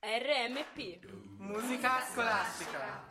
RMP 0.00 1.00
Musica 1.38 2.00
scolastica. 2.00 3.07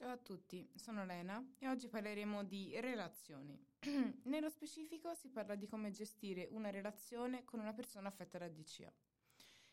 Ciao 0.00 0.12
a 0.12 0.16
tutti, 0.16 0.66
sono 0.76 1.04
Lena 1.04 1.46
e 1.58 1.68
oggi 1.68 1.86
parleremo 1.86 2.42
di 2.42 2.72
relazioni. 2.80 3.62
Nello 4.24 4.48
specifico 4.48 5.12
si 5.12 5.28
parla 5.28 5.56
di 5.56 5.66
come 5.66 5.90
gestire 5.90 6.48
una 6.52 6.70
relazione 6.70 7.44
con 7.44 7.60
una 7.60 7.74
persona 7.74 8.08
affetta 8.08 8.38
da 8.38 8.48
DCA. 8.48 8.90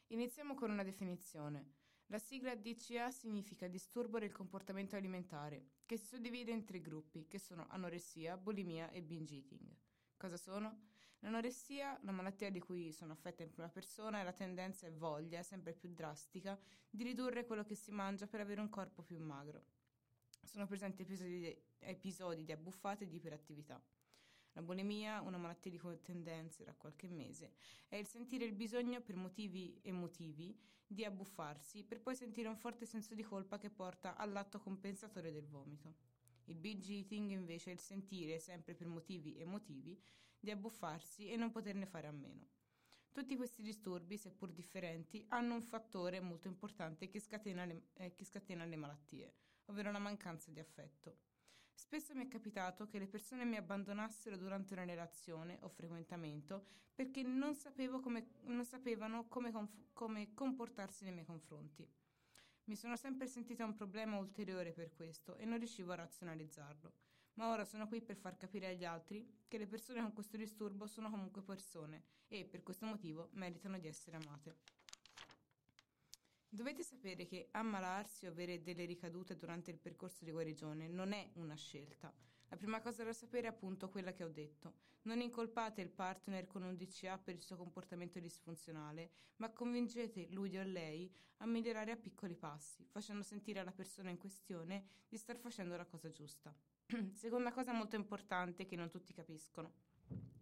Iniziamo 0.07 0.53
con 0.53 0.69
una 0.69 0.83
definizione. 0.83 1.75
La 2.07 2.19
sigla 2.19 2.55
DCA 2.55 3.09
significa 3.09 3.69
disturbo 3.69 4.19
del 4.19 4.33
comportamento 4.33 4.97
alimentare, 4.97 5.63
che 5.85 5.95
si 5.95 6.07
suddivide 6.07 6.51
in 6.51 6.65
tre 6.65 6.81
gruppi, 6.81 7.25
che 7.25 7.39
sono 7.39 7.65
anoressia, 7.69 8.35
bulimia 8.35 8.89
e 8.89 9.01
binge 9.01 9.35
eating. 9.35 9.73
Cosa 10.17 10.35
sono? 10.35 10.87
L'anoressia, 11.19 11.97
la 12.01 12.11
malattia 12.11 12.51
di 12.51 12.59
cui 12.59 12.91
sono 12.91 13.13
affetta 13.13 13.43
in 13.43 13.49
prima 13.49 13.69
persona, 13.69 14.19
è 14.19 14.23
la 14.25 14.33
tendenza 14.33 14.87
e 14.87 14.91
voglia, 14.91 15.41
sempre 15.41 15.71
più 15.71 15.87
drastica, 15.93 16.59
di 16.89 17.03
ridurre 17.05 17.45
quello 17.45 17.63
che 17.63 17.75
si 17.75 17.91
mangia 17.91 18.27
per 18.27 18.41
avere 18.41 18.59
un 18.59 18.67
corpo 18.67 19.03
più 19.03 19.17
magro. 19.19 19.63
Sono 20.47 20.65
presenti 20.65 21.01
episodi 21.01 21.39
di, 21.39 21.61
episodi 21.79 22.45
di 22.45 22.53
abbuffate 22.53 23.03
e 23.03 23.07
di 23.09 23.17
iperattività. 23.17 23.83
La 24.53 24.61
bulimia, 24.61 25.19
una 25.19 25.37
malattia 25.37 25.69
di 25.69 25.77
cui 25.77 26.01
tendenze 26.01 26.63
da 26.63 26.73
qualche 26.73 27.09
mese, 27.09 27.55
è 27.89 27.97
il 27.97 28.07
sentire 28.07 28.45
il 28.45 28.53
bisogno 28.53 29.01
per 29.01 29.17
motivi 29.17 29.77
emotivi 29.83 30.57
di 30.87 31.03
abbuffarsi 31.03 31.83
per 31.83 31.99
poi 31.99 32.15
sentire 32.15 32.47
un 32.47 32.55
forte 32.55 32.85
senso 32.85 33.13
di 33.13 33.23
colpa 33.23 33.57
che 33.57 33.69
porta 33.69 34.15
all'atto 34.15 34.61
compensatore 34.61 35.33
del 35.33 35.45
vomito. 35.45 35.95
Il 36.45 36.55
binge 36.55 36.93
eating 36.93 37.29
invece 37.31 37.71
è 37.71 37.73
il 37.73 37.79
sentire, 37.79 38.39
sempre 38.39 38.73
per 38.73 38.87
motivi 38.87 39.37
emotivi, 39.37 40.01
di 40.39 40.49
abbuffarsi 40.49 41.29
e 41.29 41.35
non 41.35 41.51
poterne 41.51 41.85
fare 41.85 42.07
a 42.07 42.11
meno. 42.11 42.47
Tutti 43.11 43.35
questi 43.35 43.61
disturbi, 43.61 44.17
seppur 44.17 44.53
differenti, 44.53 45.25
hanno 45.27 45.55
un 45.55 45.61
fattore 45.61 46.21
molto 46.21 46.47
importante 46.47 47.09
che 47.09 47.19
scatena 47.19 47.65
le, 47.65 47.87
eh, 47.95 48.15
che 48.15 48.23
scatena 48.23 48.63
le 48.63 48.75
malattie, 48.77 49.33
ovvero 49.67 49.91
la 49.91 49.99
mancanza 49.99 50.51
di 50.51 50.59
affetto. 50.59 51.17
Spesso 51.73 52.13
mi 52.15 52.25
è 52.25 52.27
capitato 52.27 52.87
che 52.87 52.99
le 52.99 53.07
persone 53.07 53.45
mi 53.45 53.55
abbandonassero 53.55 54.35
durante 54.35 54.73
una 54.73 54.83
relazione 54.83 55.57
o 55.61 55.69
frequentamento 55.69 56.65
perché 56.93 57.21
non, 57.21 57.55
come, 58.01 58.29
non 58.45 58.65
sapevano 58.65 59.27
come, 59.27 59.51
conf- 59.51 59.93
come 59.93 60.33
comportarsi 60.33 61.03
nei 61.03 61.13
miei 61.13 61.25
confronti. 61.25 61.87
Mi 62.65 62.75
sono 62.75 62.97
sempre 62.97 63.27
sentita 63.27 63.63
un 63.63 63.75
problema 63.75 64.17
ulteriore 64.17 64.73
per 64.73 64.91
questo 64.91 65.37
e 65.37 65.45
non 65.45 65.59
riuscivo 65.59 65.91
a 65.91 65.95
razionalizzarlo. 65.95 66.93
Ma 67.35 67.49
ora 67.49 67.63
sono 67.63 67.87
qui 67.87 68.01
per 68.01 68.17
far 68.17 68.35
capire 68.35 68.67
agli 68.67 68.83
altri 68.83 69.43
che 69.47 69.59
le 69.59 69.67
persone 69.67 70.01
con 70.01 70.11
questo 70.11 70.37
disturbo 70.37 70.87
sono 70.87 71.11
comunque 71.11 71.43
persone 71.43 72.03
e 72.27 72.43
per 72.43 72.63
questo 72.63 72.87
motivo 72.87 73.29
meritano 73.33 73.77
di 73.77 73.87
essere 73.87 74.17
amate. 74.17 74.57
Dovete 76.49 76.81
sapere 76.81 77.25
che 77.25 77.49
ammalarsi 77.51 78.25
o 78.25 78.29
avere 78.29 78.61
delle 78.61 78.85
ricadute 78.85 79.35
durante 79.35 79.69
il 79.69 79.77
percorso 79.77 80.23
di 80.23 80.31
guarigione 80.31 80.87
non 80.87 81.11
è 81.11 81.29
una 81.33 81.55
scelta. 81.55 82.11
La 82.47 82.55
prima 82.55 82.79
cosa 82.79 83.03
da 83.03 83.11
sapere 83.11 83.47
è 83.47 83.49
appunto 83.49 83.89
quella 83.89 84.13
che 84.13 84.23
ho 84.23 84.29
detto. 84.29 84.73
Non 85.03 85.19
incolpate 85.19 85.81
il 85.81 85.89
partner 85.89 86.47
con 86.47 86.63
un 86.63 86.77
DCA 86.77 87.17
per 87.17 87.35
il 87.35 87.41
suo 87.41 87.57
comportamento 87.57 88.19
disfunzionale, 88.19 89.11
ma 89.37 89.51
convincete 89.51 90.27
lui 90.31 90.57
o 90.57 90.63
lei 90.63 91.13
a 91.37 91.45
migliorare 91.45 91.91
a 91.91 91.97
piccoli 91.97 92.35
passi, 92.35 92.85
facendo 92.89 93.23
sentire 93.23 93.59
alla 93.59 93.73
persona 93.73 94.09
in 94.09 94.17
questione 94.17 94.87
di 95.09 95.17
star 95.17 95.37
facendo 95.37 95.75
la 95.75 95.85
cosa 95.85 96.09
giusta. 96.09 96.55
Seconda 97.13 97.51
cosa 97.51 97.73
molto 97.73 97.97
importante 97.97 98.65
che 98.65 98.77
non 98.77 98.89
tutti 98.89 99.13
capiscono. 99.13 99.73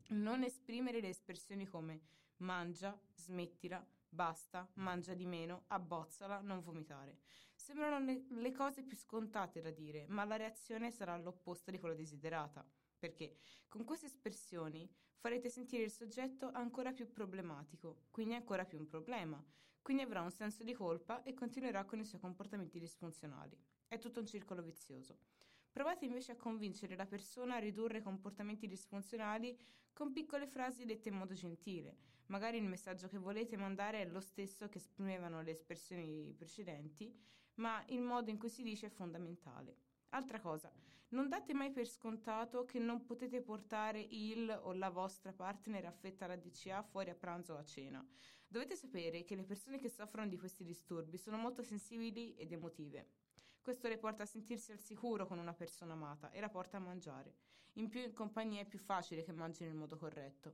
Non 0.10 0.44
esprimere 0.44 1.02
le 1.02 1.10
espressioni 1.10 1.66
come 1.66 2.02
mangia, 2.38 2.98
smettila, 3.16 3.84
basta, 4.16 4.68
mangia 4.76 5.14
di 5.14 5.26
meno, 5.26 5.66
abbozzala, 5.68 6.40
non 6.40 6.62
vomitare. 6.62 7.20
Sembrano 7.53 8.24
le, 8.30 8.52
cose 8.52 8.81
più 8.81 8.96
scontate 8.96 9.62
da 9.62 9.70
dire, 9.70 10.06
ma 10.08 10.24
la 10.24 10.38
reazione 10.38 10.90
sarà 10.90 11.18
l'opposta 11.18 11.70
di 11.70 11.80
quella 11.80 11.94
desiderata. 11.94 12.66
Perché 12.98 13.38
con 13.68 13.84
queste 13.84 14.08
espressioni 14.08 14.90
farete 15.18 15.50
sentire 15.50 15.84
il 15.84 15.92
soggetto 15.92 16.50
ancora 16.53 16.94
più 16.94 17.12
problematico, 17.12 18.06
quindi 18.09 18.36
ancora 18.36 18.66
più 18.66 18.80
un 18.80 18.88
problema, 18.88 19.44
quindi 19.81 20.02
avrà 20.02 20.22
un 20.22 20.32
senso 20.32 20.64
di 20.64 20.74
colpa 20.74 21.22
e 21.24 21.34
continuerà 21.34 21.86
con 21.86 22.00
i 22.00 22.06
suoi 22.06 22.22
comportamenti 22.22 22.80
disfunzionali. 22.80 23.56
È 23.88 24.00
tutto 24.00 24.22
un 24.22 24.26
circolo 24.26 24.64
vizioso. 24.64 25.20
Provate 25.75 26.06
invece 26.06 26.31
a 26.31 26.38
convincere 26.38 26.96
la 26.96 27.06
persona 27.06 27.56
a 27.56 27.59
ridurre 27.59 28.02
comportamenti 28.02 28.66
disfunzionali 28.66 29.59
con 29.91 30.13
piccole 30.13 30.47
frasi 30.47 30.86
dette 30.86 31.09
in 31.09 31.16
modo 31.16 31.34
gentile. 31.34 31.97
Magari 32.28 32.56
il 32.56 32.63
messaggio 32.63 33.09
che 33.09 33.18
volete 33.18 33.58
mandare 33.58 34.00
è 34.00 34.06
lo 34.06 34.22
stesso 34.22 34.69
che 34.69 34.78
esprimevano 34.78 35.41
le 35.41 35.52
espressioni 35.52 36.34
precedenti, 36.34 37.14
ma 37.56 37.84
il 37.88 38.00
modo 38.00 38.30
in 38.30 38.38
cui 38.38 38.47
si 38.47 38.64
dice 38.64 38.85
è 38.85 38.90
fondamentale. 38.90 39.75
Altra 40.12 40.40
cosa, 40.40 40.72
non 41.09 41.28
date 41.28 41.53
mai 41.53 41.72
per 41.72 41.88
scontato 41.88 42.64
che 42.64 42.80
non 42.80 43.03
potete 43.03 43.41
portare 43.41 44.00
il 44.00 44.50
o 44.64 44.72
la 44.72 44.90
vostra 44.90 45.34
partner 45.34 45.88
affetta 45.88 46.24
alla 46.24 46.38
DCA 46.38 46.84
fuori 46.84 47.09
a 47.09 47.16
pranzo 47.16 47.53
o 47.53 47.58
a 47.58 47.66
cena. 47.66 48.02
Dovete 48.47 48.78
sapere 48.78 49.25
che 49.25 49.35
le 49.35 49.44
persone 49.44 49.78
che 49.78 49.90
soffrono 49.90 50.30
di 50.30 50.38
questi 50.38 50.64
disturbi 50.64 51.18
sono 51.18 51.35
molto 51.35 51.62
sensibili 51.64 52.34
ed 52.35 52.53
emotive. 52.53 53.09
Questo 53.66 53.88
le 53.88 53.98
porta 53.98 54.22
a 54.22 54.28
sentirsi 54.28 54.72
al 54.72 54.80
sicuro 54.80 55.26
con 55.26 55.40
una 55.40 55.56
persona 55.56 55.94
amata 55.94 56.30
e 56.30 56.40
la 56.40 56.50
porta 56.50 56.78
a 56.78 56.80
mangiare. 56.80 57.34
In 57.78 57.90
più 57.90 58.00
in 58.00 58.14
compagnia 58.14 58.62
è 58.62 58.66
più 58.66 58.78
facile 58.78 59.24
che 59.24 59.31
mangi 59.31 59.64
nel 59.64 59.74
modo 59.74 59.98
corretto. 59.98 60.53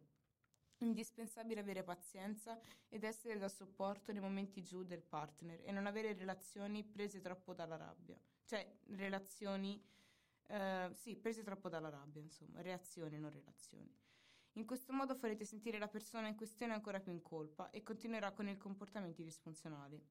Indispensabile 0.78 1.60
avere 1.60 1.84
pazienza 1.84 2.58
ed 2.88 3.04
essere 3.04 3.38
da 3.38 3.50
supporto 3.50 4.14
nei 4.14 4.22
momenti 4.22 4.64
giù 4.64 4.84
del 4.86 5.02
partner 5.02 5.60
e 5.66 5.74
non 5.74 5.88
avere 5.88 6.14
relazioni 6.14 6.86
prese 6.86 7.20
troppo 7.20 7.54
dalla 7.54 7.76
rabbia. 7.76 8.18
Cioè, 8.46 8.78
relazioni, 8.92 9.84
eh, 10.48 10.90
sì, 10.94 11.18
prese 11.18 11.44
troppo 11.44 11.68
dalla 11.68 11.90
rabbia, 11.90 12.22
insomma, 12.22 12.62
reazioni, 12.62 13.20
non 13.20 13.30
relazioni. 13.30 13.94
In 14.54 14.66
questo 14.66 14.94
modo 14.94 15.16
farete 15.16 15.44
sentire 15.44 15.80
la 15.80 15.90
persona 15.90 16.30
in 16.30 16.38
questione 16.38 16.72
ancora 16.72 17.02
più 17.02 17.12
in 17.12 17.22
colpa 17.22 17.72
e 17.72 17.84
continuerà 17.84 18.32
con 18.32 18.48
i 18.48 18.56
comportamenti 18.56 19.22
disfunzionali. 19.22 20.02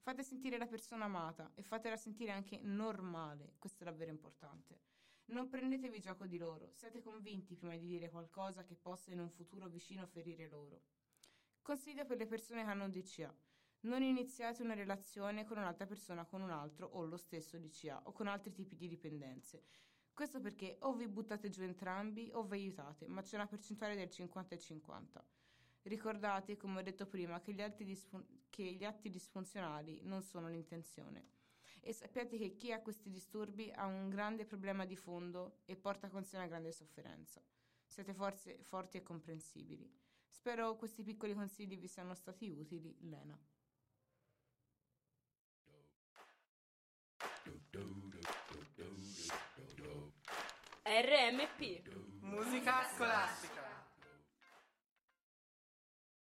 Fate 0.00 0.22
sentire 0.22 0.56
la 0.58 0.66
persona 0.66 1.04
amata 1.04 1.52
e 1.54 1.62
fatela 1.62 1.96
sentire 1.96 2.32
anche 2.32 2.58
normale, 2.62 3.54
questo 3.58 3.82
è 3.82 3.86
davvero 3.86 4.10
importante. 4.10 4.80
Non 5.26 5.48
prendetevi 5.48 6.00
gioco 6.00 6.26
di 6.26 6.38
loro, 6.38 6.70
siate 6.72 7.02
convinti 7.02 7.54
prima 7.54 7.76
di 7.76 7.86
dire 7.86 8.08
qualcosa 8.08 8.64
che 8.64 8.74
possa 8.74 9.12
in 9.12 9.20
un 9.20 9.28
futuro 9.28 9.68
vicino 9.68 10.06
ferire 10.06 10.48
loro. 10.48 10.82
Consiglio 11.60 12.06
per 12.06 12.16
le 12.16 12.26
persone 12.26 12.64
che 12.64 12.70
hanno 12.70 12.88
DCA. 12.88 13.34
Non 13.80 14.02
iniziate 14.02 14.62
una 14.62 14.72
relazione 14.72 15.44
con 15.44 15.58
un'altra 15.58 15.86
persona 15.86 16.24
con 16.24 16.40
un 16.40 16.50
altro 16.50 16.86
o 16.86 17.04
lo 17.04 17.18
stesso 17.18 17.58
DCA 17.58 18.00
o 18.04 18.12
con 18.12 18.26
altri 18.26 18.52
tipi 18.52 18.74
di 18.74 18.88
dipendenze. 18.88 19.64
Questo 20.14 20.40
perché 20.40 20.78
o 20.80 20.94
vi 20.94 21.06
buttate 21.06 21.50
giù 21.50 21.62
entrambi 21.62 22.30
o 22.32 22.42
vi 22.42 22.56
aiutate, 22.56 23.06
ma 23.06 23.20
c'è 23.20 23.36
una 23.36 23.46
percentuale 23.46 23.94
del 23.94 24.10
50 24.10 24.54
e 24.54 24.58
50. 24.58 25.24
Ricordate, 25.82 26.56
come 26.56 26.80
ho 26.80 26.82
detto 26.82 27.06
prima, 27.06 27.40
che 27.40 27.52
gli, 27.52 27.62
disfun- 27.84 28.26
che 28.50 28.62
gli 28.62 28.84
atti 28.84 29.10
disfunzionali 29.10 30.00
non 30.02 30.22
sono 30.22 30.48
l'intenzione. 30.48 31.36
E 31.80 31.92
sappiate 31.92 32.36
che 32.36 32.56
chi 32.56 32.72
ha 32.72 32.82
questi 32.82 33.08
disturbi 33.08 33.70
ha 33.70 33.86
un 33.86 34.08
grande 34.08 34.44
problema 34.44 34.84
di 34.84 34.96
fondo 34.96 35.60
e 35.64 35.76
porta 35.76 36.08
con 36.08 36.24
sé 36.24 36.36
una 36.36 36.46
grande 36.46 36.72
sofferenza. 36.72 37.42
Siete 37.86 38.12
forse 38.12 38.62
forti 38.62 38.98
e 38.98 39.02
comprensibili. 39.02 39.90
Spero 40.28 40.76
questi 40.76 41.02
piccoli 41.02 41.34
consigli 41.34 41.78
vi 41.78 41.88
siano 41.88 42.14
stati 42.14 42.48
utili. 42.48 42.94
Lena. 43.00 43.38
RMP 50.84 51.82
Musica 52.20 52.82
scolastica. 52.94 53.57